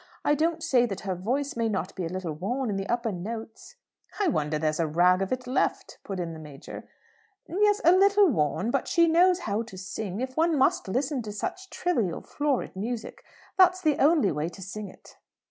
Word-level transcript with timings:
I 0.25 0.33
don't 0.33 0.63
say 0.63 0.87
that 0.87 1.01
her 1.01 1.13
voice 1.13 1.55
may 1.55 1.69
not 1.69 1.93
be 1.93 2.05
a 2.07 2.09
little 2.09 2.33
worn 2.33 2.71
in 2.71 2.75
the 2.75 2.89
upper 2.89 3.11
notes" 3.11 3.75
"I 4.19 4.29
wonder 4.29 4.57
there's 4.57 4.79
a 4.79 4.87
rag 4.87 5.21
of 5.21 5.31
it 5.31 5.45
left," 5.45 5.99
put 6.03 6.19
in 6.19 6.33
the 6.33 6.39
Major. 6.39 6.89
"Yes; 7.47 7.79
a 7.85 7.91
little 7.91 8.27
worn. 8.27 8.71
But 8.71 8.87
she 8.87 9.07
knows 9.07 9.41
how 9.41 9.61
to 9.61 9.77
sing. 9.77 10.19
If 10.19 10.35
one 10.35 10.57
must 10.57 10.87
listen 10.87 11.21
to 11.21 11.31
such 11.31 11.69
trivial, 11.69 12.23
florid 12.23 12.75
music, 12.75 13.23
that's 13.59 13.79
the 13.79 13.97
only 13.99 14.31
way 14.31 14.49
to 14.49 14.61
sing 14.63 14.87
it." 14.89 15.17